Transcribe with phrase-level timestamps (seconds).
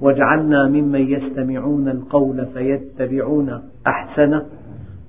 [0.00, 4.46] واجعلنا ممن يستمعون القول فيتبعون أحسنه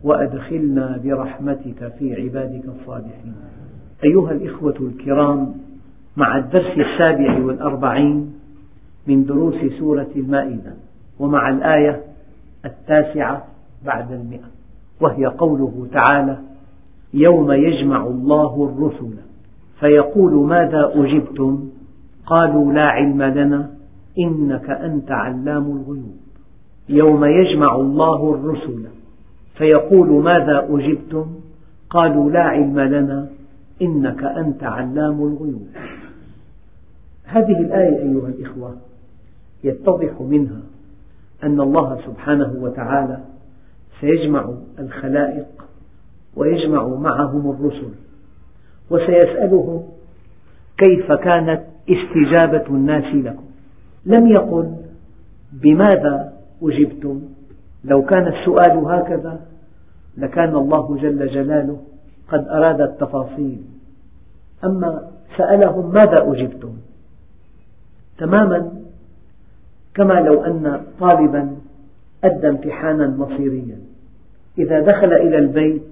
[0.03, 3.35] وأدخلنا برحمتك في عبادك الصالحين.
[4.03, 5.53] أيها الإخوة الكرام
[6.17, 8.33] مع الدرس السابع والأربعين
[9.07, 10.73] من دروس سورة المائدة
[11.19, 12.01] ومع الآية
[12.65, 13.43] التاسعة
[13.85, 14.47] بعد المئة
[15.01, 16.37] وهي قوله تعالى
[17.13, 19.13] يوم يجمع الله الرسل
[19.79, 21.69] فيقول ماذا أجبتم؟
[22.25, 23.69] قالوا لا علم لنا
[24.19, 26.17] إنك أنت علام الغيوب.
[26.89, 28.83] يوم يجمع الله الرسل
[29.57, 31.25] فيقول ماذا أجبتم؟
[31.89, 33.29] قالوا لا علم لنا
[33.81, 35.67] إنك أنت علام الغيوب.
[37.23, 38.75] هذه الآية أيها الإخوة
[39.63, 40.61] يتضح منها
[41.43, 43.19] أن الله سبحانه وتعالى
[44.01, 45.47] سيجمع الخلائق
[46.35, 47.89] ويجمع معهم الرسل
[48.89, 49.83] وسيسألهم
[50.77, 53.48] كيف كانت استجابة الناس لكم.
[54.05, 54.75] لم يقل
[55.53, 57.21] بماذا أجبتم؟
[57.83, 59.39] لو كان السؤال هكذا
[60.17, 61.79] لكان الله جل جلاله
[62.27, 63.61] قد أراد التفاصيل.
[64.63, 66.73] أما سألهم ماذا أجبتم؟
[68.17, 68.71] تماما.
[69.93, 71.55] كما لو أن طالبا
[72.23, 73.77] أدى امتحانا مصيريا.
[74.57, 75.83] إذا دخل إلى البيت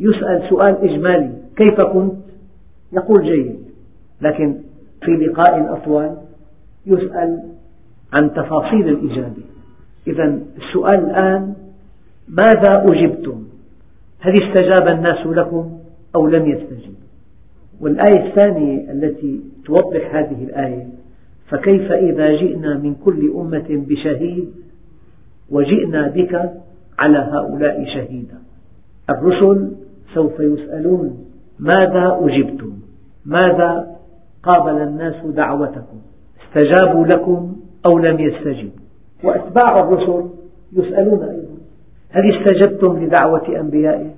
[0.00, 2.14] يسأل سؤال إجمالي كيف كنت؟
[2.92, 3.64] يقول جيد.
[4.20, 4.54] لكن
[5.00, 6.16] في لقاء أطول
[6.86, 7.42] يسأل
[8.12, 9.42] عن تفاصيل الإجابة
[10.06, 11.54] إذا السؤال الآن
[12.28, 13.44] ماذا أجبتم؟
[14.20, 15.78] هل استجاب الناس لكم
[16.16, 17.04] أو لم يستجيبوا؟
[17.80, 20.86] والآية الثانية التي توضح هذه الآية
[21.48, 24.50] فكيف إذا جئنا من كل أمة بشهيد
[25.50, 26.52] وجئنا بك
[26.98, 28.38] على هؤلاء شهيدا
[29.10, 29.70] الرسل
[30.14, 31.24] سوف يسألون
[31.58, 32.72] ماذا أجبتم
[33.26, 33.96] ماذا
[34.42, 35.98] قابل الناس دعوتكم
[36.54, 37.56] استجابوا لكم
[37.86, 38.84] أو لم يستجيبوا.
[39.24, 40.28] وأتباع الرسل
[40.72, 41.54] يسألون أيضا.
[42.10, 44.10] هل استجبتم لدعوة أنبيائه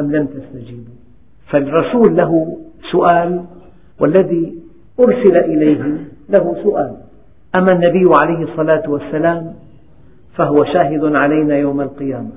[0.00, 0.94] أم لم تستجيبوا؟
[1.52, 2.56] فالرسول له
[2.92, 3.44] سؤال
[4.00, 4.54] والذي
[5.00, 5.96] أرسل إليه
[6.28, 6.96] له سؤال.
[7.60, 9.54] أما النبي عليه الصلاة والسلام
[10.38, 12.30] فهو شاهد علينا يوم القيامة.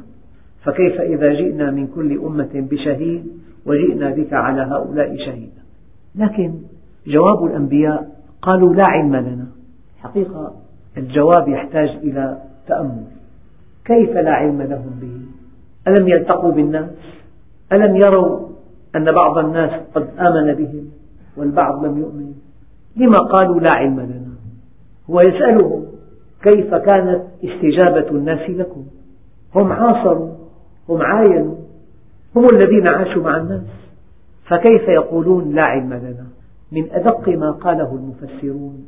[0.63, 3.27] فكيف إذا جئنا من كل أمة بشهيد
[3.65, 5.61] وجئنا بك على هؤلاء شهيدا؟
[6.15, 6.53] لكن
[7.07, 9.47] جواب الأنبياء قالوا لا علم لنا.
[9.99, 10.53] حقيقة
[10.97, 13.03] الجواب يحتاج إلى تأمل.
[13.85, 15.19] كيف لا علم لهم به؟
[15.87, 16.89] ألم يلتقوا بالناس؟
[17.71, 18.47] ألم يروا
[18.95, 20.89] أن بعض الناس قد آمن بهم
[21.37, 22.33] والبعض لم يؤمن؟
[22.95, 24.33] لما قالوا لا علم لنا؟
[25.09, 25.85] هو يسألهم
[26.41, 28.85] كيف كانت استجابة الناس لكم؟
[29.55, 30.29] هم عاصروا
[30.89, 31.55] هم عاينوا
[32.35, 33.61] هم الذين عاشوا مع الناس
[34.45, 36.26] فكيف يقولون لا علم لنا؟
[36.71, 38.85] من أدق ما قاله المفسرون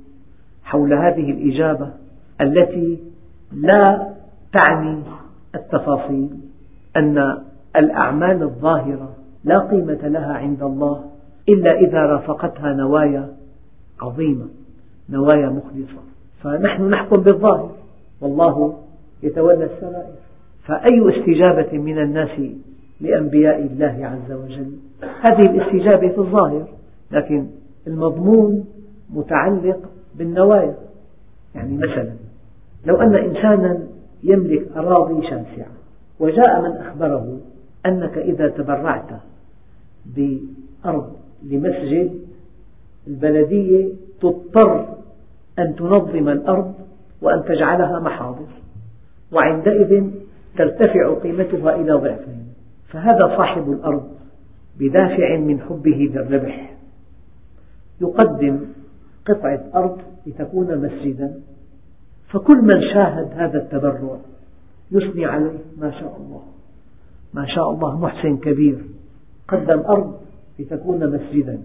[0.63, 1.89] حول هذه الإجابة
[2.41, 2.99] التي
[3.51, 4.13] لا
[4.53, 5.03] تعني
[5.55, 6.29] التفاصيل
[6.97, 7.37] أن
[7.75, 11.05] الأعمال الظاهرة لا قيمة لها عند الله
[11.49, 13.29] إلا إذا رافقتها نوايا
[14.01, 14.45] عظيمة
[15.09, 16.01] نوايا مخلصة.
[16.43, 17.71] فنحن نحكم بالظاهر
[18.21, 18.77] والله
[19.23, 20.15] يتولى السرائر.
[20.65, 22.39] فأي استجابة من الناس
[23.01, 24.71] لأنبياء الله عز وجل؟
[25.21, 26.67] هذه الاستجابة في الظاهر
[27.11, 27.47] لكن
[27.87, 28.65] المضمون
[29.13, 29.79] متعلق
[30.15, 30.75] بالنوايا.
[31.55, 32.13] يعني مثلا
[32.85, 33.79] لو أن إنسانا
[34.23, 35.71] يملك أراضي شاسعة
[36.19, 37.39] وجاء من أخبره
[37.85, 39.09] أنك إذا تبرعت
[40.05, 41.13] بأرض
[41.43, 42.19] لمسجد
[43.07, 43.89] البلدية
[44.21, 44.85] تضطر
[45.59, 46.73] أن تنظم الأرض
[47.21, 48.47] وأن تجعلها محاضر
[49.31, 50.03] وعندئذ
[50.57, 52.45] ترتفع قيمتها إلى ضعفين.
[52.87, 54.09] فهذا صاحب الأرض
[54.79, 56.78] بدافع من حبه للربح.
[58.01, 58.59] يقدم
[59.25, 59.97] قطعة أرض
[60.27, 61.33] لتكون مسجدا.
[62.29, 64.17] فكل من شاهد هذا التبرع
[64.91, 66.41] يثني عليه ما شاء الله.
[67.33, 68.77] ما شاء الله محسن كبير.
[69.47, 70.13] قدم أرض
[70.59, 71.59] لتكون مسجدا.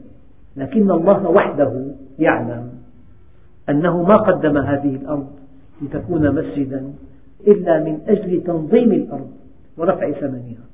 [0.57, 1.85] لكن الله وحده
[2.19, 2.71] يعلم
[3.69, 5.27] أنه ما قدم هذه الأرض
[5.83, 6.93] لتكون مسجدا
[7.47, 9.31] إلا من أجل تنظيم الأرض
[9.77, 10.65] ورفع ثمنها.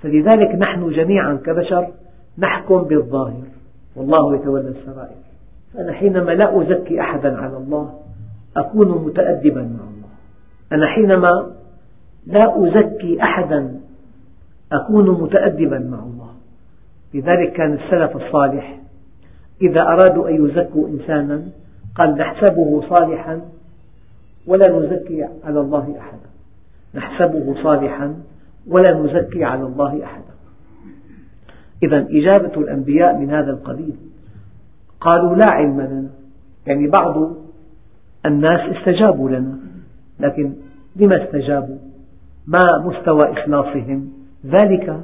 [0.00, 1.88] فلذلك نحن جميعا كبشر
[2.38, 3.57] نحكم بالظاهر.
[3.98, 5.16] والله يتولى السرائر.
[5.74, 7.94] فأنا حينما لا أزكي أحدا على الله
[8.56, 10.08] أكون متأدبا مع الله.
[10.72, 11.50] أنا حينما
[12.26, 13.80] لا أزكي أحدا
[14.72, 16.30] أكون متأدبا مع الله.
[17.14, 18.78] لذلك كان السلف الصالح
[19.62, 21.42] إذا أرادوا أن يزكوا إنسانا
[21.94, 23.40] قال نحسبه صالحا
[24.46, 26.28] ولا نزكي على الله أحدا.
[26.94, 28.14] نحسبه صالحا
[28.68, 30.27] ولا نزكي على الله أحدا.
[31.82, 33.96] إذا إجابة الأنبياء من هذا القبيل.
[35.00, 36.08] قالوا لا علم لنا.
[36.66, 37.32] يعني بعض
[38.26, 39.58] الناس استجابوا لنا.
[40.20, 40.52] لكن
[40.96, 41.78] لما استجابوا؟
[42.46, 44.12] ما مستوى إخلاصهم؟
[44.46, 45.00] ذلك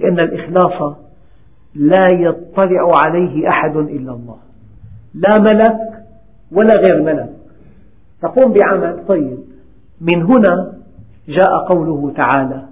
[0.00, 0.96] لأن الإخلاص
[1.74, 4.36] لا يطلع عليه أحد إلا الله.
[5.14, 6.04] لا ملك
[6.52, 7.30] ولا غير ملك.
[8.22, 9.04] تقوم بعمل.
[9.08, 9.38] طيب.
[10.00, 10.72] من هنا
[11.28, 12.64] جاء قوله تعالى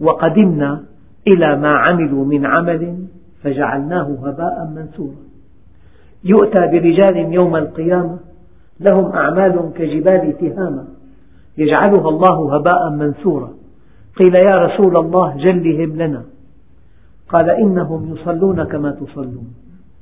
[0.00, 0.84] وقدمنا
[1.26, 2.96] إلى ما عملوا من عمل
[3.42, 5.22] فجعلناه هباء منثورا.
[6.24, 8.18] يؤتى برجال يوم القيامة
[8.80, 10.84] لهم أعمال كجبال تهامة
[11.58, 13.50] يجعلها الله هباء منثورا.
[14.16, 16.22] قيل يا رسول الله جلهم لنا.
[17.28, 19.54] قال إنهم يصلون كما تصلون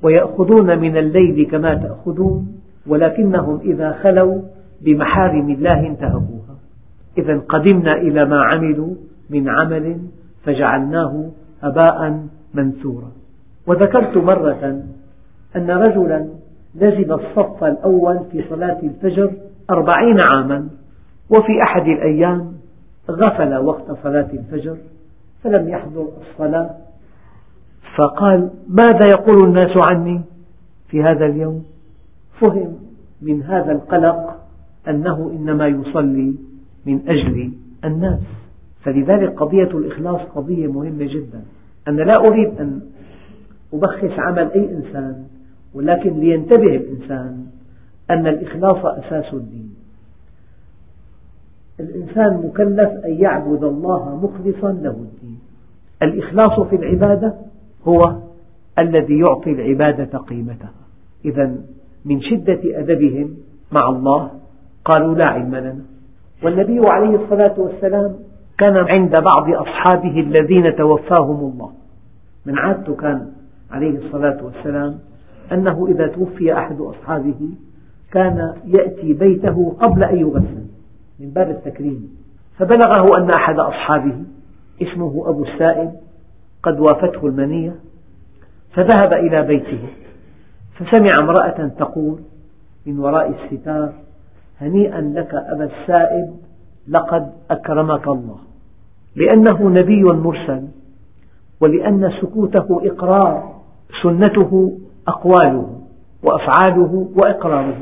[0.03, 2.47] ويأخذون من الليل كما تأخذون
[2.87, 4.41] ولكنهم إذا خلوا
[4.81, 6.55] بمحارم الله انتهكوها.
[7.17, 8.95] إذا قدمنا إلى ما عملوا
[9.29, 9.97] من عمل
[10.43, 11.29] فجعلناه
[11.61, 13.11] هباء منثورا.
[13.67, 14.83] وذكرت مرة
[15.55, 16.27] أن رجلا
[16.75, 19.31] لزم الصف الأول في صلاة الفجر
[19.69, 20.69] أربعين عاما
[21.29, 22.53] وفي أحد الأيام
[23.09, 24.77] غفل وقت صلاة الفجر
[25.43, 26.69] فلم يحضر الصلاة.
[27.97, 30.21] فقال ماذا يقول الناس عني
[30.87, 31.65] في هذا اليوم؟
[32.41, 32.75] فهم
[33.21, 34.35] من هذا القلق
[34.87, 36.35] أنه إنما يصلي
[36.85, 37.51] من أجل
[37.85, 38.19] الناس.
[38.83, 41.41] فلذلك قضية الإخلاص قضية مهمة جدا.
[41.87, 42.81] أنا لا أريد أن
[43.73, 45.25] أبخس عمل أي إنسان
[45.73, 47.45] ولكن لينتبه الإنسان
[48.11, 49.75] أن الإخلاص أساس الدين.
[51.79, 55.39] الإنسان مكلف أن يعبد الله مخلصا له الدين.
[56.03, 57.33] الإخلاص في العبادة
[57.87, 58.01] هو
[58.81, 60.71] الذي يعطي العبادة قيمتها.
[61.25, 61.55] إذا
[62.05, 63.37] من شدة أدبهم
[63.71, 64.31] مع الله
[64.85, 65.85] قالوا لا علم لنا.
[66.43, 68.15] والنبي عليه الصلاة والسلام
[68.59, 71.71] كان عند بعض أصحابه الذين توفاهم الله.
[72.45, 73.31] من عادته كان
[73.71, 74.99] عليه الصلاة والسلام
[75.51, 77.49] أنه إذا توفي أحد أصحابه
[78.11, 80.65] كان يأتي بيته قبل أن يغسل
[81.19, 82.17] من باب التكريم.
[82.57, 84.23] فبلغه أن أحد أصحابه
[84.81, 85.91] اسمه أبو السائب
[86.63, 87.75] قد وافته المنية
[88.73, 89.87] فذهب إلى بيته
[90.75, 92.19] فسمع امرأة تقول
[92.85, 93.93] من وراء الستار
[94.61, 96.29] هنيئا لك أبا السائب
[96.89, 98.37] لقد أكرمك الله.
[99.15, 100.67] لأنه نبي مرسل
[101.61, 103.53] ولأن سكوته إقرار
[104.03, 104.77] سنته
[105.07, 105.69] أقواله
[106.23, 107.77] وأفعاله وإقراره.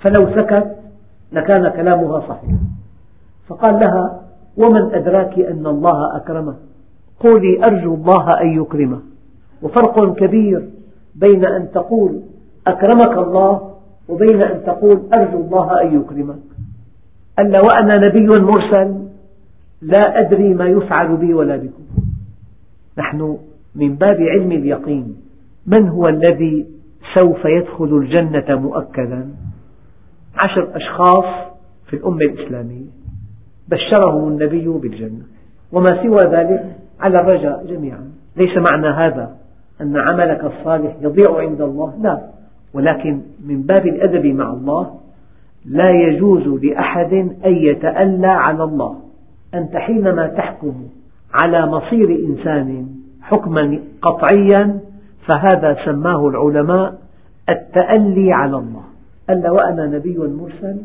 [0.00, 0.76] فلو سكت
[1.32, 2.58] لكان كلامها صحيحا
[3.48, 4.22] فقال لها
[4.56, 6.54] ومن أدراك أن الله أكرمه؟
[7.20, 9.00] قولي أرجو الله أن يكرمه.
[9.62, 10.68] وفرق كبير
[11.14, 12.20] بين أن تقول
[12.66, 13.74] أكرمك الله
[14.08, 16.57] وبين أن تقول أرجو الله أن يكرمك.
[17.38, 19.08] ألا وأنا نبي مرسل
[19.82, 21.82] لا أدري ما يفعل بي ولا بكم.
[22.98, 23.38] نحن
[23.74, 25.16] من باب علم اليقين.
[25.66, 26.66] من هو الذي
[27.14, 29.28] سوف يدخل الجنة مؤكدا؟
[30.36, 31.24] عشر أشخاص
[31.86, 32.86] في الأمة الإسلامية.
[33.68, 35.22] بشرهم النبي بالجنة.
[35.72, 38.10] وما سوى ذلك على الرجاء جميعا.
[38.36, 39.36] ليس معنى هذا
[39.80, 42.20] أن عملك الصالح يضيع عند الله؟ لا.
[42.74, 45.00] ولكن من باب الأدب مع الله
[45.66, 47.12] لا يجوز لأحد
[47.46, 48.96] أن يتألى على الله.
[49.54, 50.74] أنت حينما تحكم
[51.42, 52.86] على مصير إنسان
[53.22, 54.80] حكما قطعيا
[55.26, 56.98] فهذا سماه العلماء
[57.48, 58.82] التألي على الله.
[59.30, 60.76] ألا وأنا نبي مرسل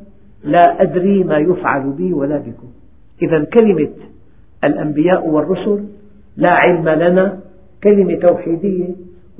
[0.44, 2.68] لا أدري ما يفعل بي ولا بكم.
[3.22, 3.89] إذا كلمة
[4.63, 5.86] الأنبياء والرسل
[6.38, 7.39] لا علم لنا
[7.84, 8.89] كلمة توحيدية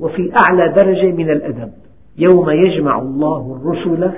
[0.00, 1.70] وفي أعلى درجة من الأدب.
[2.18, 4.10] يوم يجمع الله الرسل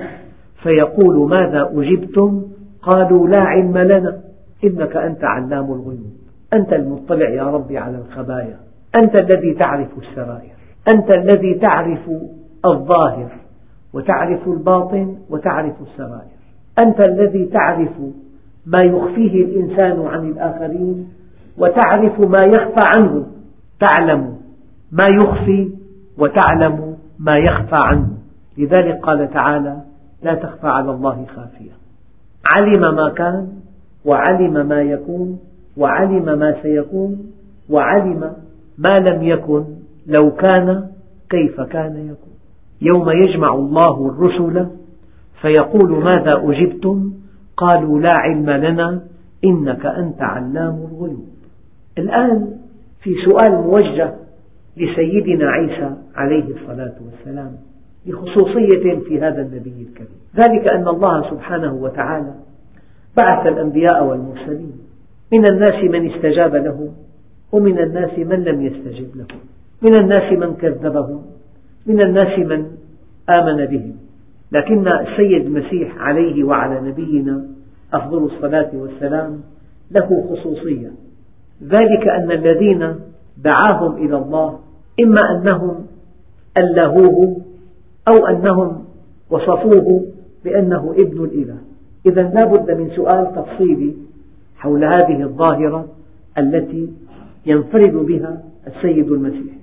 [0.67, 2.43] فيقول ماذا أجبتم؟
[2.83, 4.21] قالوا لا علم لنا.
[4.65, 6.17] إنك أنت علام الغيوب.
[6.53, 8.57] أنت المطلع يا ربي على الخبايا.
[8.97, 10.51] أنت الذي تعرف السرائر.
[10.95, 12.11] أنت الذي تعرف
[12.65, 13.29] الظاهر.
[13.93, 16.37] وتعرف الباطن وتعرف السرائر.
[16.83, 17.91] أنت الذي تعرف
[18.67, 21.09] ما يخفيه الإنسان عن الآخرين.
[21.59, 23.27] وتعرف ما يخفى عنه.
[23.81, 24.37] تعلم
[24.93, 25.71] ما يخفي
[26.19, 28.09] وتعلم ما يخفى عنه.
[28.59, 29.77] لذلك قال تعالى
[30.23, 31.73] لا تخفى على الله خافية.
[32.57, 33.49] علم ما كان
[34.05, 35.41] وعلم ما يكون
[35.77, 37.33] وعلم ما سيكون
[37.71, 38.33] وعلم
[38.79, 39.65] ما لم يكن
[40.07, 40.87] لو كان
[41.31, 42.35] كيف كان يكون.
[42.83, 44.67] يوم يجمع الله الرسل
[45.41, 47.13] فيقول ماذا أجبتم؟
[47.57, 49.03] قالوا لا علم لنا
[49.45, 51.29] إنك أنت علام الغيوب.
[51.99, 52.59] الآن
[53.03, 54.15] في سؤال موجه
[54.77, 57.53] لسيدنا عيسى عليه الصلاة والسلام.
[58.07, 60.19] بخصوصية في هذا النبي الكريم.
[60.37, 62.35] ذلك أن الله سبحانه وتعالى
[63.17, 64.73] بعث الأنبياء والمرسلين.
[65.33, 66.93] من الناس من استجاب له
[67.53, 69.27] ومن الناس من لم يستجب له
[69.83, 71.23] من الناس من كذبهم
[71.87, 72.67] من الناس من
[73.39, 73.97] آمن بهم.
[74.53, 77.47] لكن السيد المسيح عليه وعلى نبينا
[77.93, 79.41] أفضل الصلاة والسلام
[79.91, 80.91] له خصوصية.
[81.63, 82.95] ذلك أن الذين
[83.45, 84.59] دعاهم إلى الله
[85.01, 85.87] إما أنهم
[86.59, 87.37] ألهوه
[88.09, 88.85] أو أنهم
[89.31, 90.07] وصفوه
[90.45, 91.57] بأنه ابن الإله.
[92.07, 93.95] إذا لا بد من سؤال تفصيلي
[94.57, 95.87] حول هذه الظاهرة
[96.39, 96.89] التي
[97.47, 99.55] ينفرد بها السيد المسيح.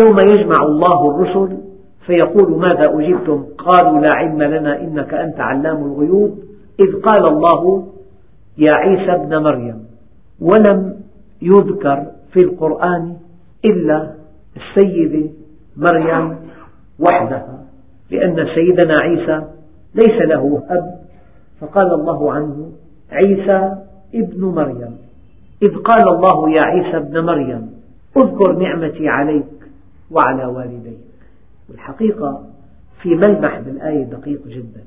[0.00, 1.56] يوم يجمع الله الرسل
[2.06, 6.38] فيقول ماذا أجبتم؟ قالوا لا علم لنا إنك أنت علام الغيوب.
[6.80, 7.86] إذ قال الله
[8.58, 9.84] يا عيسى ابن مريم
[10.40, 11.00] ولم
[11.42, 13.16] يذكر في القرآن
[13.64, 14.14] إلا
[14.56, 15.30] السيدة
[15.76, 16.36] مريم
[16.98, 17.64] وحدها
[18.10, 19.44] لأن سيدنا عيسى
[19.94, 21.00] ليس له أب.
[21.60, 22.72] فقال الله عنه
[23.12, 23.76] عيسى
[24.14, 24.96] ابن مريم.
[25.62, 27.70] إذ قال الله يا عيسى ابن مريم
[28.16, 29.44] اذكر نعمتي عليك
[30.10, 30.98] وعلى والديك.
[31.70, 32.44] والحقيقة
[33.02, 34.84] في ملمح بالآية دقيق جدا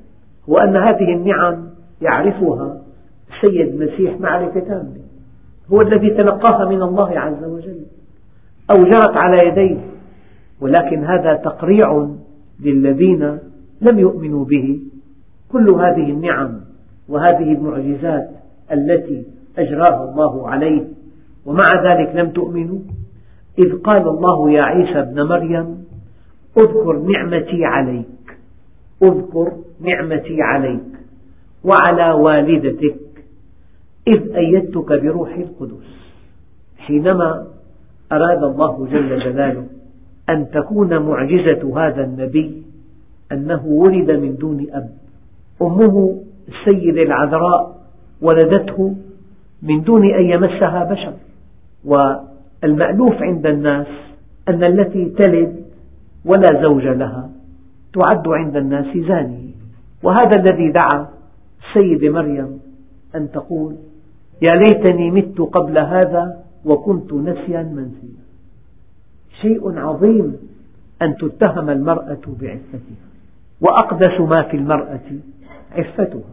[0.49, 1.69] هو أن هذه النعم
[2.01, 2.77] يعرفها
[3.29, 5.03] السيد المسيح معرفة تامة
[5.73, 7.85] هو الذي تلقاها من الله عز وجل
[8.71, 9.79] أو جرت على يديه.
[10.61, 12.09] ولكن هذا تقريع
[12.63, 13.39] للذين
[13.81, 14.79] لم يؤمنوا به.
[15.51, 16.59] كل هذه النعم
[17.09, 18.29] وهذه المعجزات
[18.71, 19.23] التي
[19.57, 20.83] أجراها الله عليه
[21.45, 22.79] ومع ذلك لم تؤمنوا.
[23.59, 25.85] إذ قال الله يا عيسى ابن مريم
[26.57, 28.37] اذكر نعمتي عليك
[29.03, 29.51] اذكر
[29.81, 30.91] نعمتي عليك
[31.63, 32.95] وعلى والدتك
[34.07, 35.87] إذ أيدتك بروح القدس.
[36.77, 37.47] حينما
[38.11, 39.65] أراد الله جل جلاله
[40.29, 42.63] أن تكون معجزة هذا النبي
[43.31, 44.89] أنه ولد من دون أب.
[45.61, 47.75] أمه السيدة العذراء
[48.21, 48.95] ولدته
[49.61, 51.13] من دون أن يمسها بشر.
[51.85, 53.87] والمألوف عند الناس
[54.49, 55.63] أن التي تلد
[56.25, 57.29] ولا زوج لها
[57.93, 59.53] تعد عند الناس زانية
[60.03, 61.07] وهذا الذي دعا
[61.67, 62.59] السيدة مريم
[63.15, 63.75] أن تقول
[64.41, 68.22] يا ليتني مت قبل هذا وكنت نسيا منسيا
[69.43, 70.37] شيء عظيم
[71.01, 72.97] أن تتهم المرأة بعفتها
[73.61, 75.09] وأقدس ما في المرأة
[75.71, 76.29] عفتها.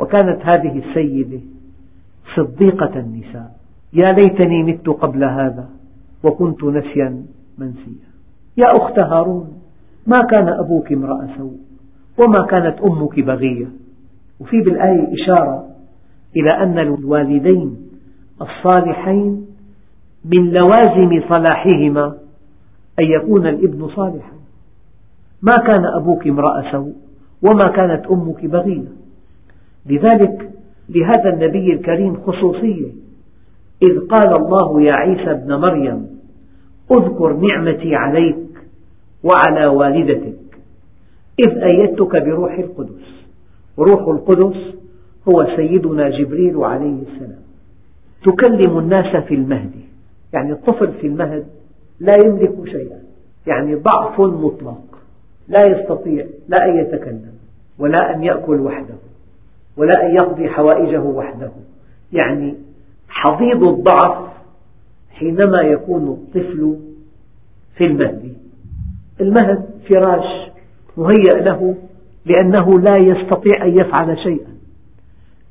[0.00, 1.40] وكانت هذه السيدة
[2.36, 3.56] صديقة النساء.
[3.92, 5.68] يا ليتني مت قبل هذا
[6.24, 7.22] وكنت نسيا
[7.58, 8.10] منسيا.
[8.56, 9.52] يا أخت هارون
[10.06, 11.58] ما كان أبوك امرأ سوء
[12.18, 13.68] وما كانت أمك بغية.
[14.40, 15.66] وفي بالآية إشارة
[16.36, 17.76] إلى أن الوالدين
[18.42, 19.46] الصالحين
[20.24, 22.16] من لوازم صلاحهما
[23.00, 24.32] أن يكون الابن صالحا.
[25.42, 26.92] ما كان أبوك امرأ سوء
[27.48, 28.92] وما كانت أمك بغية
[29.86, 30.50] لذلك
[30.88, 32.88] لهذا النبي الكريم خصوصية
[33.82, 36.06] إذ قال الله يا عيسى ابن مريم
[36.90, 38.36] اذكر نعمتي عليك
[39.24, 40.40] وعلى والدتك
[41.46, 43.24] إذ أيدتك بروح القدس.
[43.78, 44.74] روح القدس
[45.28, 47.42] هو سيدنا جبريل عليه السلام.
[48.24, 49.79] تكلم الناس في المهد.
[50.32, 51.46] يعني الطفل في المهد
[52.00, 53.00] لا يملك شيئا
[53.46, 54.98] يعني ضعف مطلق
[55.48, 57.34] لا يستطيع لا أن يتكلم
[57.78, 58.94] ولا أن يأكل وحده
[59.76, 61.50] ولا أن يقضي حوائجه وحده.
[62.12, 62.54] يعني
[63.08, 64.30] حضيض الضعف
[65.10, 66.78] حينما يكون الطفل
[67.76, 68.36] في المهد.
[69.20, 70.50] المهد فراش
[70.96, 71.76] مهيأ له
[72.26, 74.50] لأنه لا يستطيع أن يفعل شيئا.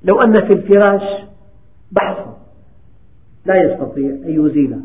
[0.04, 1.24] لو أن في الفراش
[1.92, 2.38] بحثا
[3.46, 4.82] لا يستطيع أن يزيلها.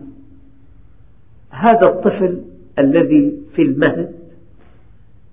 [1.50, 2.42] هذا الطفل
[2.78, 4.14] الذي في المهد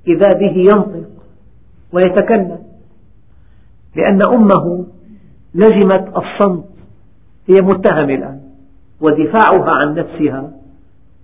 [0.08, 1.10] إذا به ينطق
[1.94, 2.60] ويتكلم
[3.96, 4.86] لأن أمه
[5.56, 6.66] لزمت الصمت
[7.48, 8.42] هي متهمة الآن
[9.02, 10.52] ودفاعها عن نفسها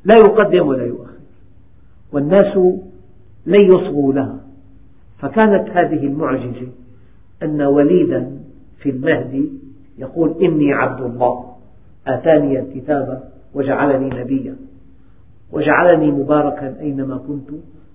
[0.06, 1.18] لا يقدم ولا يؤخر.
[2.12, 2.58] والناس
[3.46, 4.40] لن يصغوا لها.
[5.20, 6.68] فكانت هذه المعجزة
[7.44, 8.40] أن وليدا
[8.80, 9.50] في المهد
[9.98, 11.57] يقول إني عبد الله.
[12.08, 13.24] آتاني الكتاب
[13.54, 14.56] وجعلني نبيا.
[15.52, 17.50] وجعلني مباركا أينما كنت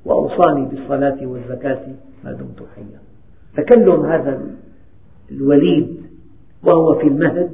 [0.04, 1.80] وأوصاني بالصلاة والزكاة
[2.24, 3.00] ما دمت حيا.
[3.56, 4.42] تكلم هذا
[5.30, 5.96] الوليد
[6.62, 7.50] وهو في المهد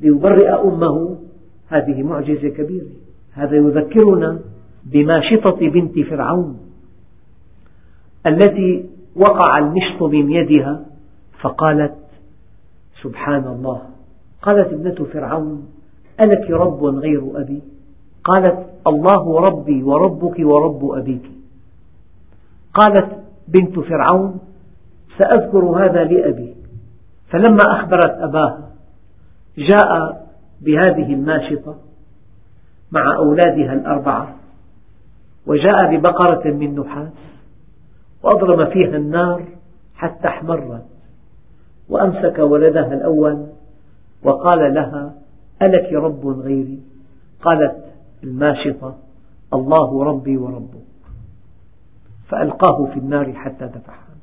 [0.00, 1.16] ليبرئ أمه.
[1.68, 2.86] هذه معجزة كبيرة.
[3.32, 4.40] هذا يذكرنا
[4.84, 6.58] بماشطة بنت فرعون
[8.26, 8.84] التي
[9.16, 10.86] وقع المشط من يدها
[11.40, 11.94] فقالت
[13.02, 13.82] سبحان الله.
[14.42, 15.68] قالت ابنة فرعون
[16.24, 17.62] ألك رب غير أبي؟
[18.24, 21.30] قالت الله ربي وربك ورب أبيك.
[22.74, 24.38] قالت بنت فرعون
[25.18, 26.54] سأذكر هذا لأبي.
[27.30, 28.58] فلما أخبرت أباه
[29.58, 30.22] جاء
[30.60, 31.76] بهذه الناشطة
[32.92, 34.34] مع أولادها الأربعة
[35.46, 37.12] وجاء ببقرة من نحاس
[38.22, 39.44] وأضرم فيها النار
[39.94, 40.86] حتى احمرت
[41.88, 43.46] وأمسك ولدها الأول
[44.22, 45.14] وقال لها
[45.62, 46.80] ألك رب غيري؟
[47.42, 47.84] قالت
[48.24, 48.96] الماشطة
[49.54, 50.86] الله ربي وربك.
[52.28, 54.16] فألقاه في النار حتى تفحم.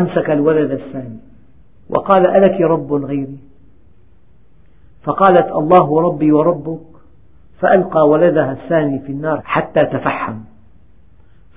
[0.00, 1.18] أمسك الولد الثاني
[1.90, 3.38] وقال ألك رب غيري؟
[5.02, 6.80] فقالت الله ربي وربك.
[7.60, 10.38] فألقى ولدها الثاني في النار حتى تفحم.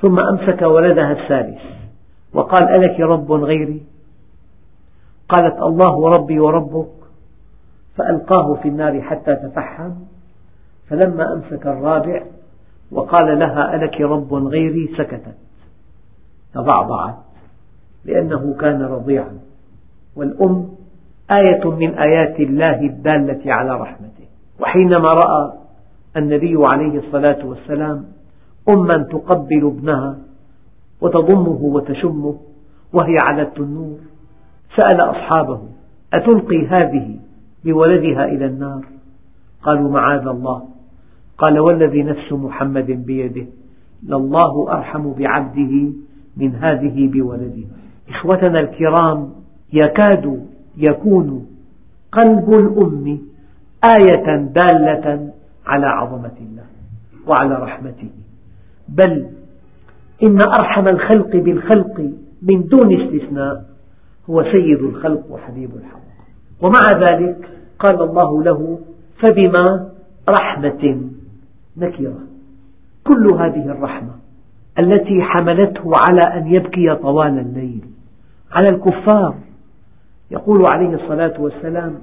[0.01, 1.61] ثم أمسك ولدها الثالث
[2.33, 3.83] وقال ألك رب غيري؟
[5.29, 7.00] قالت الله ربي وربك.
[7.97, 9.91] فألقاه في النار حتى تفحم.
[10.89, 12.23] فلما أمسك الرابع
[12.91, 15.35] وقال لها ألك رب غيري سكتت.
[16.53, 17.17] تضعضعت
[18.05, 19.39] لأنه كان رضيعا.
[20.15, 20.69] والأم
[21.31, 24.25] آية من آيات الله الدالة على رحمته.
[24.59, 25.53] وحينما رأى
[26.17, 28.05] النبي عليه الصلاة والسلام
[28.69, 30.17] أما تقبل ابنها
[31.01, 32.35] وتضمه وتشمه
[32.93, 33.97] وهي على التنور
[34.75, 35.61] سأل أصحابه
[36.13, 37.19] أتلقي هذه
[37.65, 38.85] بولدها إلى النار.
[39.63, 40.61] قالوا معاذ الله.
[41.37, 43.45] قال والذي نفس محمد بيده.
[44.03, 45.91] لله أرحم بعبده
[46.37, 47.63] من هذه بولده.
[48.09, 49.29] إخوتنا الكرام
[49.73, 50.45] يكاد
[50.77, 51.47] يكون
[52.11, 53.19] قلب الأم
[53.99, 55.33] آية دالة
[55.65, 56.65] على عظمة الله
[57.27, 58.09] وعلى رحمته.
[58.89, 59.27] بل
[60.23, 63.65] إن أرحم الخلق بالخلق من دون استثناء
[64.29, 66.01] هو سيد الخلق وحبيب الحق.
[66.61, 67.49] ومع ذلك
[67.79, 68.79] قال الله له
[69.19, 69.89] فبما
[70.29, 71.01] رحمة
[71.77, 72.19] نكرة.
[73.03, 74.11] كل هذه الرحمة
[74.83, 77.81] التي حملته على أن يبكي طوال الليل
[78.51, 79.35] على الكفار
[80.31, 81.95] يقول عليه الصلاة والسلام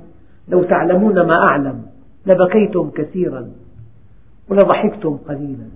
[0.49, 1.83] لو تعلمون ما أعلم
[2.27, 3.51] لبكيتم كثيرا
[4.49, 5.69] ولضحكتم قليلا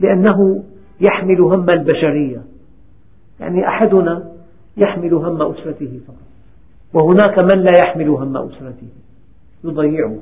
[0.00, 0.64] لأنه
[1.00, 2.42] يحمل هم البشرية
[3.40, 4.32] يعني أحدنا
[4.76, 6.27] يحمل هم أسرته فقط.
[6.94, 8.88] وهناك من لا يحمل هم أسرته.
[9.64, 10.16] يضيعه.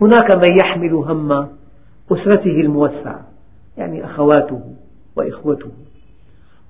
[0.00, 1.32] هناك من يحمل هم
[2.12, 3.20] أسرته الموسعة
[3.78, 4.60] يعني أخواته
[5.16, 5.70] وإخوته.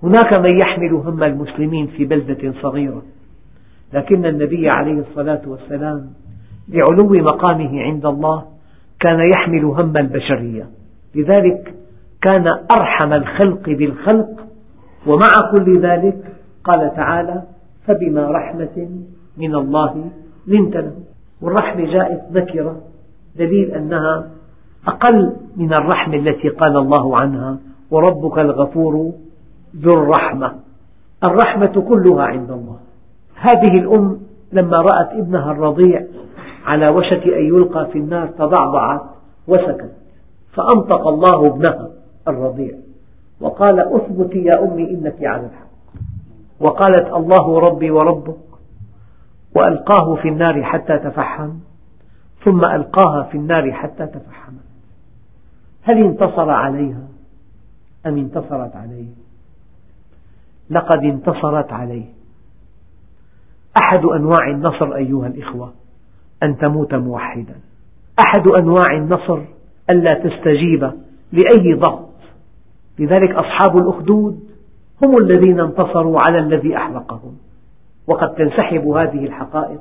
[0.02, 3.02] هناك من يحمل هم المسلمين في بلدة صغيرة.
[3.92, 6.10] لكن النبي عليه الصلاة والسلام
[6.68, 8.44] لعلو مقامه عند الله
[9.00, 10.66] كان يحمل هم البشرية.
[11.14, 11.74] لذلك
[12.22, 12.46] كان
[12.78, 14.46] أرحم الخلق بالخلق
[15.06, 16.24] ومع كل ذلك
[16.64, 17.42] قال تعالى
[17.86, 18.88] فبما رحمة
[19.36, 20.04] من الله
[20.46, 20.92] لنت له.
[21.40, 22.80] والرحمة جاءت نكرة
[23.36, 24.30] دليل أنها
[24.86, 27.58] أقل من الرحمة التي قال الله عنها
[27.90, 29.12] وربك الغفور
[29.76, 30.54] ذو الرحمة.
[31.24, 32.76] الرحمة كلها عند الله.
[33.34, 34.18] هذه الأم
[34.52, 36.02] لما رأت ابنها الرضيع
[36.66, 39.02] على وشك أن يلقى في النار تضعضعت
[39.48, 39.92] وسكت.
[40.52, 41.90] فأنطق الله ابنها
[42.28, 42.74] الرضيع
[43.40, 45.71] وقال أثبتي يا أمي إنك على الحق.
[46.62, 48.36] وقالت الله ربي وربك
[49.56, 51.52] وألقاه في النار حتى تفحم
[52.44, 54.62] ثم ألقاها في النار حتى تفحمت
[55.82, 57.08] هل انتصر عليها؟
[58.06, 59.08] أم انتصرت عليه؟
[60.70, 62.04] لقد انتصرت عليه.
[63.84, 65.72] أحد أنواع النصر أيها الإخوة
[66.42, 67.54] أن تموت موحدا.
[68.26, 69.40] أحد أنواع النصر
[69.90, 70.92] ألا تستجيب
[71.32, 72.08] لأي ضغط.
[72.98, 74.51] لذلك أصحاب الأخدود
[75.04, 77.36] هم الذين انتصروا على الذي أحرقهم
[78.06, 79.80] وقد تنسحب هذه الحقائق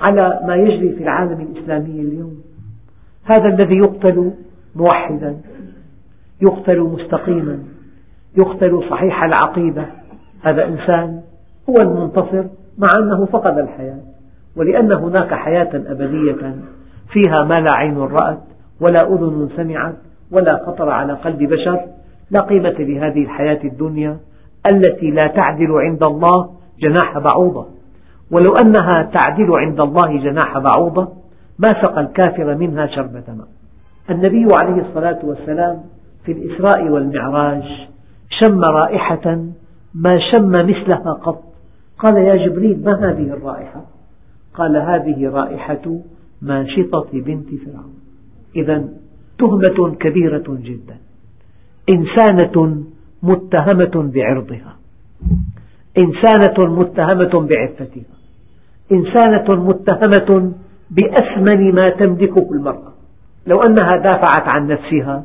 [0.00, 2.42] على ما يجري في العالم الإسلامي اليوم.
[3.24, 4.32] هذا الذي يقتل
[4.76, 5.36] موحدا
[6.42, 7.58] يقتل مستقيما
[8.38, 9.86] يقتل صحيح العقيدة.
[10.42, 11.20] هذا إنسان
[11.70, 12.44] هو المنتصر
[12.78, 14.00] مع أنه فقد الحياة.
[14.56, 16.56] ولأن هناك حياة أبدية
[17.12, 18.38] فيها ما لا عين رأت
[18.80, 19.94] ولا أذن سمعت
[20.30, 21.80] ولا خطر على قلب بشر
[22.30, 24.16] لا قيمة لهذه الحياة الدنيا.
[24.70, 27.66] التي لا تعدل عند الله جناح بعوضة.
[28.30, 31.08] ولو أنها تعدل عند الله جناح بعوضة
[31.58, 33.48] ما سقى الكافر منها شربة ماء.
[34.10, 35.82] النبي عليه الصلاة والسلام
[36.24, 37.62] في الإسراء والمعراج
[38.40, 39.44] شم رائحة
[39.94, 41.42] ما شم مثلها قط.
[41.98, 43.84] قال يا جبريل ما هذه الرائحة؟
[44.54, 45.98] قال هذه رائحة
[46.42, 47.94] ماشطة بنت فرعون.
[48.56, 48.88] إذا
[49.38, 50.96] تهمة كبيرة جدا.
[51.88, 52.84] إنسانة
[53.22, 54.76] متهمة بعرضها.
[56.04, 58.12] إنسانة متهمة بعفتها.
[58.92, 60.52] إنسانة متهمة
[60.90, 62.92] بأثمن ما تملكه المرأة.
[63.46, 65.24] لو أنها دافعت عن نفسها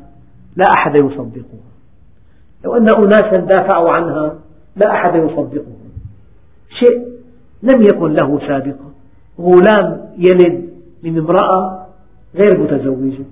[0.55, 1.67] لا أحد يصدقها.
[2.65, 4.35] لو أن أناسا دافعوا عنها
[4.75, 5.77] لا أحد يصدقهم
[6.79, 7.07] شيء
[7.63, 8.91] لم يكن له سابقة.
[9.39, 10.69] غلام يلد
[11.03, 11.87] من امرأة
[12.35, 13.23] غير متزوجة.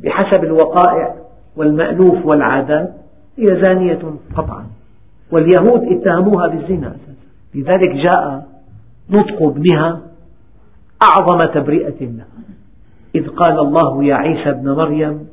[0.00, 1.14] بحسب الوقائع
[1.56, 3.05] والمألوف والعادات
[3.36, 4.00] هي زانية
[4.36, 4.66] قطعا.
[5.32, 6.88] واليهود اتهموها بالزنا.
[6.88, 7.14] أساسا
[7.54, 8.48] لذلك جاء
[9.10, 10.00] نطق ابنها
[11.02, 12.26] أعظم تبرئة لها
[13.14, 15.28] إذ قال الله يا عيسى ابن مريم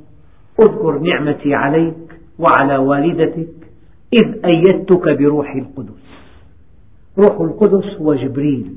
[0.59, 3.53] اذكر نعمتي عليك وعلى والدتك
[4.13, 6.03] إذ أيدتك بروح القدس.
[7.17, 8.75] روح القدس هو جبريل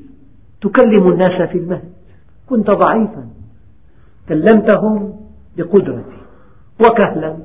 [0.61, 1.93] تكلم الناس في المهد.
[2.49, 3.29] كنت ضعيفا
[4.29, 5.12] كلمتهم
[5.57, 6.17] بقدرتي
[6.81, 7.37] وكهلا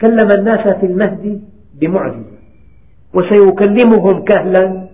[0.00, 1.42] كلم الناس في المهد
[1.74, 2.38] بمعجزة
[3.14, 4.88] وسيكلمهم كهلا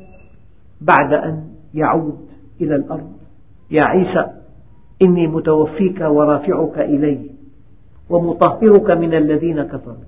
[0.81, 2.19] بعد أن يعود
[2.61, 3.13] إلى الأرض.
[3.71, 4.27] يا عيسى
[5.03, 7.31] إني متوفيك ورافعك إلي
[8.11, 10.05] ومطهرك من الذين كفروا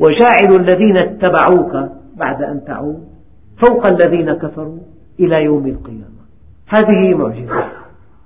[0.00, 3.08] وجاعل الذين اتبعوك بعد أن تعود
[3.56, 4.78] فوق الذين كفروا
[5.20, 6.24] إلى يوم القيامة.
[6.68, 7.64] هذه معجزة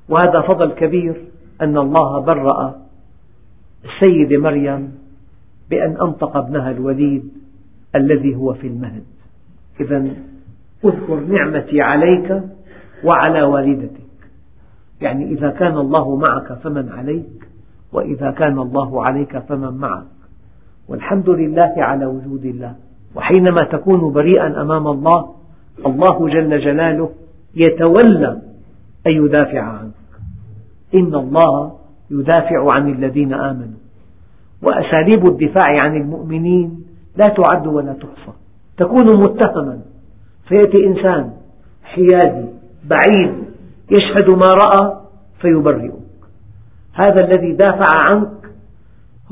[0.09, 1.25] وهذا فضل كبير
[1.63, 2.79] أن الله برأ
[3.85, 4.98] السيدة مريم
[5.71, 7.33] بأن أنطق ابنها الوليد
[7.97, 9.05] الذي هو في المهد.
[9.81, 10.07] إذا
[10.85, 12.43] اذكر نعمتي عليك
[13.05, 14.09] وعلى والدتك.
[15.01, 17.49] يعني إذا كان الله معك فمن عليك
[17.93, 20.05] وإذا كان الله عليك فمن معك.
[20.89, 22.75] والحمد لله على وجود الله.
[23.15, 25.35] وحينما تكون بريئا أمام الله
[25.87, 27.11] الله جل جلاله
[27.55, 28.43] يتولى
[29.07, 29.93] أن يدافع عنك.
[30.95, 31.73] إن الله
[32.11, 33.79] يدافع عن الذين آمنوا.
[34.63, 36.85] وأساليب الدفاع عن المؤمنين
[37.17, 38.37] لا تعد ولا تحصى.
[38.77, 39.81] تكون متهما.
[40.49, 41.31] فيأتي إنسان
[41.83, 42.49] حيادي
[42.85, 43.35] بعيد
[43.91, 44.97] يشهد ما رأى
[45.41, 45.93] فيبرئك.
[46.93, 48.51] هذا الذي دافع عنك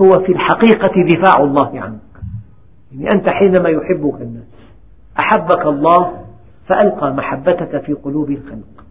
[0.01, 2.01] هو في الحقيقة دفاع الله عنك.
[2.93, 4.45] يعني أنت حينما يحبك الناس
[5.19, 6.12] أحبك الله
[6.69, 8.85] فألقى محبتك في قلوب الخلق.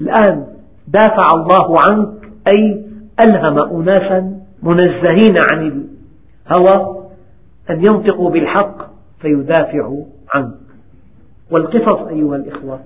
[0.00, 0.46] الآن
[0.88, 2.84] دافع الله عنك أي
[3.22, 5.86] ألهم أناسا منزهين عن
[6.50, 7.04] الهوى
[7.70, 8.90] أن ينطقوا بالحق
[9.20, 10.54] فيدافعوا عنك.
[11.50, 12.80] والقصص أيها الإخوة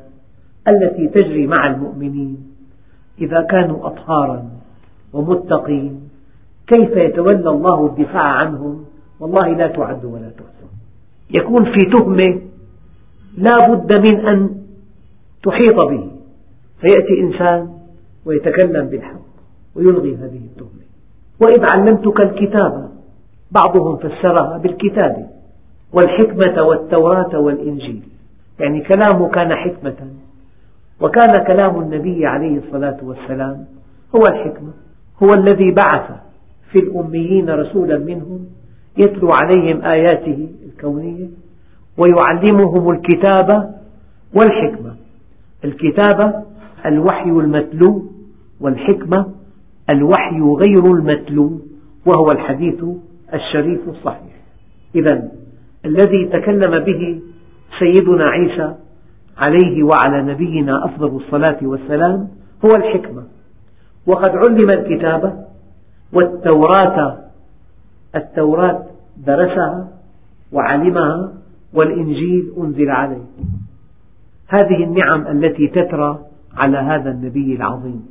[0.68, 2.52] التي تجري مع المؤمنين
[3.20, 4.50] إذا كانوا أطهارا
[5.12, 6.08] ومتقين
[6.66, 8.84] كيف يتولى الله الدفاع عنهم؟
[9.20, 10.66] والله لا تعد ولا تحصى.
[11.30, 12.40] يكون في تهمة
[13.36, 14.62] لا بد من أن
[15.42, 16.10] تحيط به.
[16.80, 17.72] فيأتي إنسان
[18.24, 19.20] ويتكلم بالحق
[19.74, 20.81] ويلغي هذه التهمة.
[21.42, 22.88] وإذ علمتك الكتابة
[23.50, 25.26] بعضهم فسرها بالكتابة
[25.92, 28.02] والحكمة والتوراة والإنجيل.
[28.60, 29.96] يعني كلامه كان حكمة.
[31.00, 33.64] وكان كلام النبي عليه الصلاة والسلام
[34.16, 34.70] هو الحكمة.
[35.22, 36.10] هو الذي بعث
[36.72, 38.46] في الأميين رسولا منهم
[38.96, 41.26] يتلو عليهم آياته الكونية
[41.98, 43.74] ويعلمهم الكتاب
[44.38, 44.96] والحكمة.
[45.64, 46.42] الكتابة
[46.86, 48.02] الوحي المتلو
[48.60, 49.26] والحكمة
[49.90, 51.60] الوحي غير المتلو
[52.06, 52.84] وهو الحديث
[53.34, 54.32] الشريف الصحيح.
[54.94, 55.28] إذا
[55.84, 57.20] الذي تكلم به
[57.78, 58.74] سيدنا عيسى
[59.38, 62.28] عليه وعلى نبينا أفضل الصلاة والسلام
[62.64, 63.22] هو الحكمة.
[64.06, 65.32] وقد علم الكتابة
[66.12, 67.18] والتوراة
[68.16, 68.86] التوراة
[69.26, 69.88] درسها
[70.52, 71.32] وعلمها
[71.74, 73.24] والإنجيل أنزل عليه.
[74.48, 76.18] هذه النعم التي تترى
[76.64, 78.06] على هذا النبي العظيم.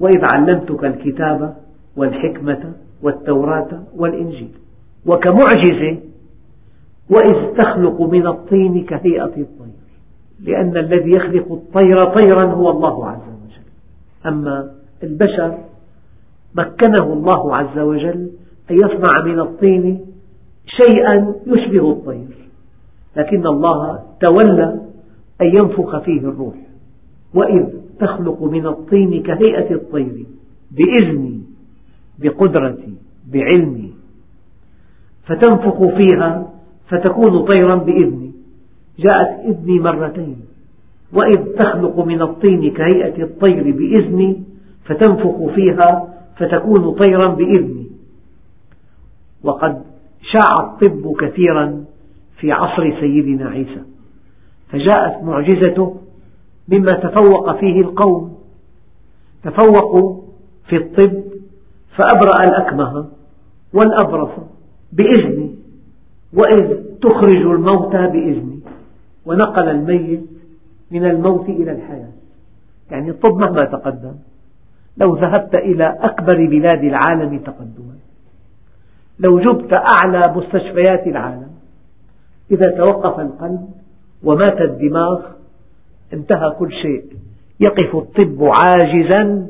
[0.00, 1.56] وإذ علمتك الكتاب
[1.96, 4.50] والحكمة والتوراة والإنجيل
[5.06, 5.98] وكمعجزة
[7.10, 9.78] وإذ تخلق من الطين كهيئة الطير
[10.40, 13.62] لأن الذي يخلق الطير طيرا هو الله عز وجل.
[14.26, 14.70] أما
[15.02, 15.58] البشر
[16.54, 18.30] مكنه الله عز وجل
[18.70, 20.00] أن يصنع من الطين
[20.66, 22.48] شيئا يشبه الطير
[23.16, 24.80] لكن الله تولى
[25.40, 26.54] أن ينفخ فيه الروح.
[27.34, 27.66] وإذ
[28.00, 30.26] تخلق من الطين كهيئة الطير
[30.70, 31.40] بإذني
[32.18, 32.94] بقدرتي
[33.32, 33.92] بعلمي.
[35.26, 36.50] فتنفخ فيها
[36.88, 38.32] فتكون طيرا بإذني.
[38.98, 40.36] جاءت إذني مرتين
[41.12, 44.42] وإذ تخلق من الطين كهيئة الطير بإذني
[44.84, 47.86] فتنفخ فيها فتكون طيرا بإذني.
[49.42, 49.82] وقد
[50.22, 51.84] شاع الطب كثيرا
[52.38, 53.82] في عصر سيدنا عيسى
[54.68, 55.96] فجاءت معجزته
[56.68, 58.38] مما تفوق فيه القوم.
[59.44, 60.20] تفوقوا
[60.68, 61.22] في الطب
[61.96, 63.06] فأبرأ الأكمه
[63.74, 64.30] والأبرص
[64.92, 65.54] بإذني
[66.32, 68.60] وإذ تخرج الموتى بإذني
[69.26, 70.26] ونقل الميت
[70.90, 72.12] من الموت إلى الحياة.
[72.90, 74.14] يعني الطب مهما تقدم
[74.96, 77.94] لو ذهبت إلى أكبر بلاد العالم تقدما.
[79.18, 81.50] لو جبت أعلى مستشفيات العالم
[82.50, 83.68] إذا توقف القلب
[84.24, 85.37] ومات الدماغ
[86.12, 87.04] انتهى كل شيء.
[87.60, 89.46] يقف الطب عاجزا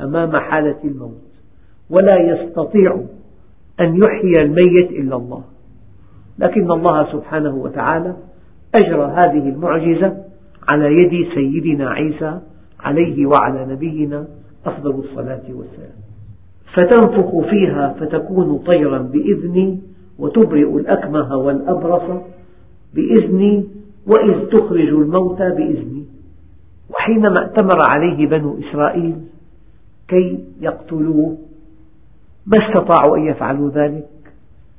[0.00, 1.22] أمام حالة الموت.
[1.90, 3.00] ولا يستطيع
[3.80, 5.42] أن يحيي الميت إلا الله.
[6.38, 8.16] لكن الله سبحانه وتعالى
[8.74, 10.16] أجرى هذه المعجزة
[10.72, 12.40] على يد سيدنا عيسى
[12.80, 14.26] عليه وعلى نبينا
[14.66, 15.98] أفضل الصلاة والسلام.
[16.76, 19.80] فتنفخ فيها فتكون طيرا بإذني
[20.18, 22.22] وتبرئ الأكمه والأبرص
[22.94, 23.64] بإذني
[24.08, 26.04] وإذ تخرج الموتى بإذني
[26.90, 29.16] وحينما ائتمر عليه بنو إسرائيل
[30.08, 31.36] كي يقتلوه
[32.46, 34.08] ما استطاعوا أن يفعلوا ذلك.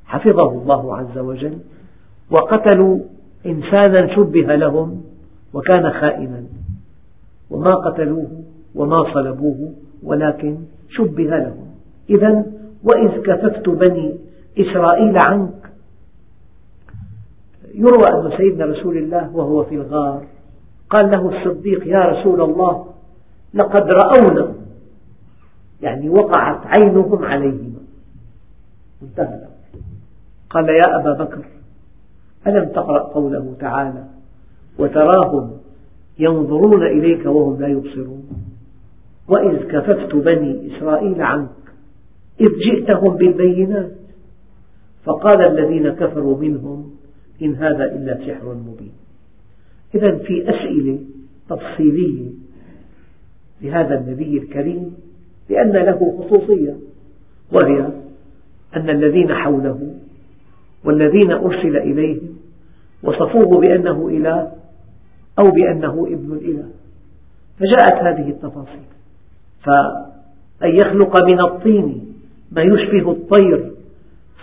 [0.05, 1.57] حفظه الله عز وجل
[2.31, 2.99] وقتلوا
[3.45, 5.01] إنسانا شبه لهم
[5.53, 6.43] وكان خائنا.
[7.49, 8.43] وما قتلوه
[8.75, 10.57] وما صلبوه ولكن
[10.89, 11.67] شبه لهم.
[12.09, 12.45] إذا
[12.83, 14.15] وإذ كففت بني
[14.59, 15.68] إسرائيل عنك
[17.79, 20.23] يروى أن سيدنا رسول الله وهو في الغار
[20.89, 22.85] قال له الصديق يا رسول الله
[23.53, 24.53] لقد رأونا.
[25.81, 27.79] يعني وقعت عينهم عليهما
[29.03, 29.47] انتهى.
[30.49, 31.45] قال يا أبا بكر
[32.47, 34.03] ألم تقرأ قوله تعالى
[34.79, 35.51] وتراهم
[36.19, 38.23] ينظرون إليك وهم لا يبصرون
[39.27, 41.49] وإذ كففت بني إسرائيل عنك
[42.41, 43.91] إذ جئتهم بالبينات
[45.05, 46.98] فقال الذين كفروا منهم
[47.41, 48.91] إن هذا إلا سحر مبين.
[49.95, 50.99] إذا في أسئلة
[51.49, 52.29] تفصيلية
[53.61, 54.95] لهذا النبي الكريم
[55.49, 56.75] لأن له خصوصية
[57.51, 57.89] وهي
[58.75, 59.93] أن الذين حوله
[60.83, 62.37] والذين أرسل إليهم
[63.03, 64.51] وصفوه بأنه إله
[65.39, 66.69] أو بأنه ابن الإله.
[67.59, 68.89] فجاءت هذه التفاصيل.
[69.63, 72.13] فأن يخلق من الطين
[72.51, 73.71] ما يشبه الطير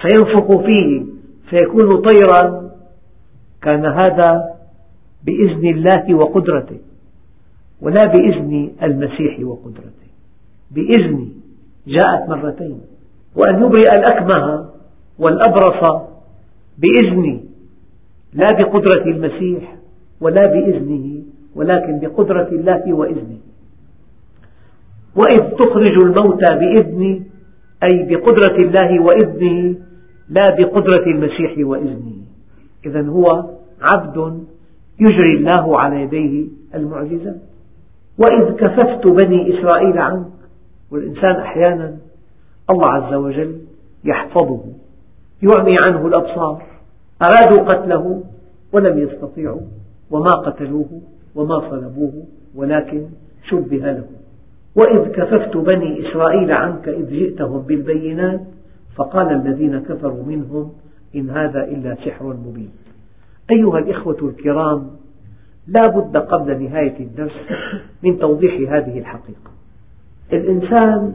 [0.01, 1.05] فينفخ فيه
[1.51, 2.66] فيكون طيرا
[3.71, 4.57] كان هذا
[5.25, 6.79] بإذن الله وقدرته
[7.81, 10.07] ولا بإذن المسيح وقدرته.
[10.71, 11.29] بإذن
[11.87, 12.81] جاءت مرتين
[13.37, 14.69] وأن يبرئ الأكمه
[15.19, 16.03] والأبرص
[16.79, 17.45] بإذني
[18.33, 19.77] لا بقدرة المسيح
[20.21, 21.23] ولا بإذنه
[21.55, 23.39] ولكن بقدرة الله وإذنه.
[25.17, 27.23] وإذ تخرج الموتى بإذني
[27.83, 29.75] أي بقدرة الله وإذنه
[30.29, 32.17] لا بقدرة المسيح وإذنه.
[32.87, 34.47] إذا هو عبد
[35.01, 37.37] يجري الله على يديه المعجزات.
[38.19, 40.27] وإذ كففت بني إسرائيل عنك
[40.91, 41.97] والإنسان أحيانا
[42.71, 43.59] الله عز وجل
[44.05, 44.61] يحفظه
[45.43, 46.63] يعمي عنه الأبصار
[47.23, 48.23] أرادوا قتله
[48.73, 49.61] ولم يستطيعوا
[50.11, 51.01] وما قتلوه
[51.35, 53.07] وما صلبوه ولكن
[53.51, 54.05] شبه له.
[54.77, 58.41] وإذ كففت بني إسرائيل عنك إذ جئتهم بالبينات
[58.97, 60.73] فقال الذين كفروا منهم
[61.15, 62.71] إن هذا إلا سحر مبين.
[63.55, 64.91] أيها الإخوة الكرام
[65.69, 67.33] لا بد قبل نهاية الدرس
[68.03, 69.51] من توضيح هذه الحقيقة.
[70.33, 71.15] الإنسان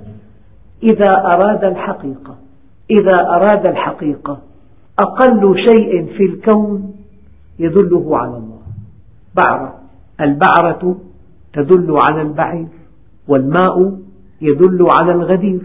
[0.84, 2.36] إذا أراد الحقيقة
[2.92, 4.40] إذا أراد الحقيقة
[5.00, 6.94] أقل شيء في الكون
[7.60, 8.62] يدله على الله.
[9.36, 9.80] بعرة
[10.22, 10.98] البعرة
[11.54, 12.68] تدل على البعير
[13.28, 13.98] والماء
[14.42, 15.62] يدل على الغدير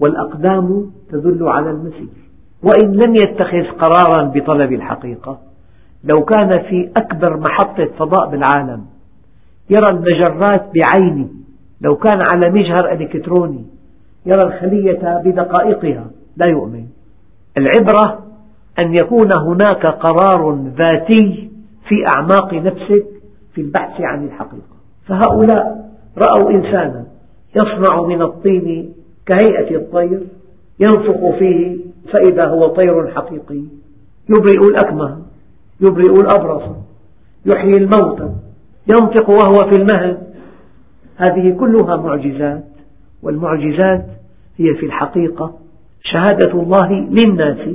[0.00, 2.22] والأقدام تدل على المسير.
[2.62, 5.51] وإن لم يتخذ قرارا بطلب الحقيقة
[6.04, 8.84] لو كان في أكبر محطة فضاء بالعالم
[9.70, 11.28] يرى المجرات بعينه
[11.80, 13.64] لو كان على مجهر إلكتروني
[14.26, 16.84] يرى الخلية بدقائقها لا يؤمن.
[17.58, 18.22] العبرة
[18.82, 21.50] أن يكون هناك قرار ذاتي
[21.88, 23.06] في أعماق نفسك
[23.54, 24.76] في البحث عن الحقيقة.
[25.06, 27.04] فهؤلاء رأوا إنسانا
[27.56, 28.92] يصنع من الطين
[29.26, 30.20] كهيئة الطير
[30.80, 31.78] ينفخ فيه
[32.12, 33.62] فإذا هو طير حقيقي
[34.28, 35.21] يبرئ الأكمه.
[35.82, 36.62] يبرئ الأبرص
[37.46, 38.34] يحيي الموتى
[38.90, 40.18] ينطق وهو في المهد
[41.16, 42.64] هذه كلها معجزات
[43.22, 44.06] والمعجزات
[44.56, 45.58] هي في الحقيقة
[46.02, 47.68] شهادة الله للناس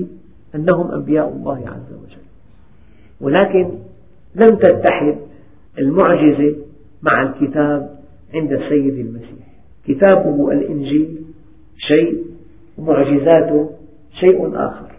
[0.56, 2.24] أنهم أنبياء الله عز وجل.
[3.22, 3.72] ولكن
[4.36, 5.18] لم تتحد
[5.80, 6.56] المعجزة
[7.02, 7.98] مع الكتاب
[8.34, 9.48] عند السيد المسيح.
[9.88, 11.18] كتابه الإنجيل
[11.78, 12.24] شيء
[12.78, 13.70] ومعجزاته
[14.20, 14.92] شيء آخر.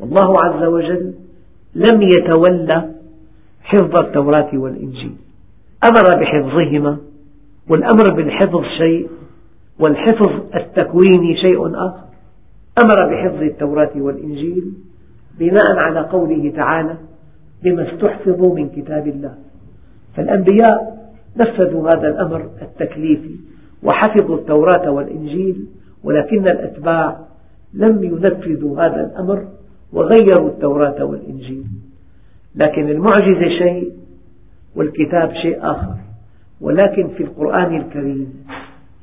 [0.00, 1.14] والله عز وجل
[1.74, 2.90] لم يتولى
[3.62, 5.14] حفظ التوراة والإنجيل.
[5.84, 6.98] أمر بحفظهما
[7.68, 9.08] والأمر بالحفظ شيء
[9.78, 12.04] والحفظ التكويني شيء آخر.
[12.82, 14.72] أمر بحفظ التوراة والإنجيل
[15.38, 16.96] بناء على قوله تعالى
[17.62, 19.34] بما استحفظوا من كتاب الله.
[20.16, 21.04] فالأنبياء
[21.36, 23.36] نفذوا هذا الأمر التكليفي
[23.82, 25.66] وحفظوا التوراة والإنجيل
[26.04, 27.18] ولكن الأتباع
[27.74, 29.44] لم ينفذوا هذا الأمر
[29.94, 31.64] وغيروا التوراة والإنجيل.
[32.54, 33.92] لكن المعجزة شيء
[34.76, 35.94] والكتاب شيء آخر.
[36.60, 38.46] ولكن في القرآن الكريم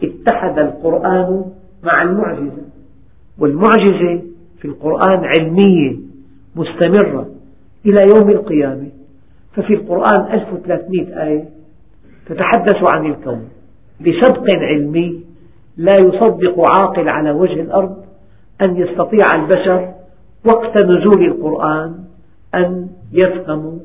[0.03, 1.45] اتحد القرآن
[1.83, 2.63] مع المعجزة.
[3.39, 4.21] والمعجزة
[4.59, 5.97] في القرآن علمية
[6.55, 7.29] مستمرة
[7.85, 8.87] إلى يوم القيامة.
[9.55, 11.45] ففي القرآن 1300 آية
[12.25, 13.49] تتحدث عن الكون
[14.01, 15.23] بسبق علمي
[15.77, 17.97] لا يصدق عاقل على وجه الأرض
[18.65, 19.93] أن يستطيع البشر
[20.45, 22.03] وقت نزول القرآن
[22.55, 23.79] أن يفهموا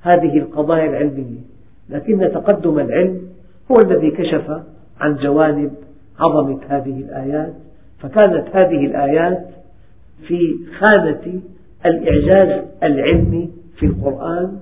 [0.00, 1.40] هذه القضايا العلمية.
[1.88, 3.20] لكن تقدم العلم
[3.70, 4.62] هو الذي كشف
[5.00, 5.72] عن جوانب
[6.18, 7.54] عظمة هذه الآيات
[7.98, 9.46] فكانت هذه الآيات
[10.28, 10.38] في
[10.80, 11.40] خانة
[11.86, 14.58] الإعجاز العلمي في القرآن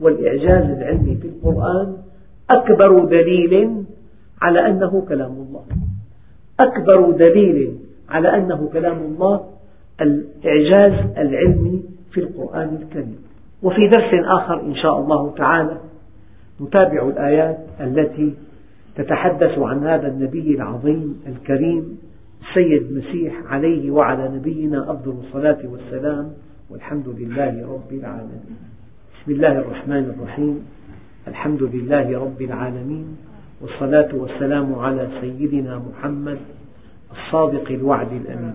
[0.00, 1.96] والإعجاز العلمي في القرآن
[2.50, 3.84] أكبر دليل
[4.42, 5.64] على أنه كلام الله.
[6.60, 9.55] أكبر دليل على أنه كلام الله
[10.00, 11.82] الإعجاز العلمي
[12.12, 13.18] في القرآن الكريم.
[13.62, 15.76] وفي درس آخر إن شاء الله تعالى
[16.60, 18.34] نتابع الآيات التي
[18.96, 21.98] تتحدث عن هذا النبي العظيم الكريم
[22.42, 26.32] السيد المسيح عليه وعلى نبينا أفضل الصلاة والسلام
[26.70, 28.56] والحمد لله رب العالمين.
[29.22, 30.66] بسم الله الرحمن الرحيم.
[31.28, 33.16] الحمد لله رب العالمين.
[33.60, 36.38] والصلاة والسلام على سيدنا محمد
[37.12, 38.54] الصادق الوعد الأمين.